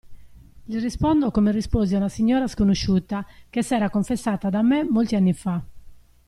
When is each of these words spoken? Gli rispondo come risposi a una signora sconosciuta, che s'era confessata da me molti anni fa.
Gli 0.63 0.79
rispondo 0.79 1.29
come 1.29 1.51
risposi 1.51 1.93
a 1.93 1.97
una 1.99 2.09
signora 2.09 2.47
sconosciuta, 2.47 3.23
che 3.51 3.61
s'era 3.61 3.91
confessata 3.91 4.49
da 4.49 4.63
me 4.63 4.83
molti 4.83 5.13
anni 5.15 5.33
fa. 5.33 5.63